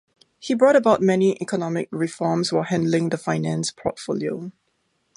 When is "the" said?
3.09-3.19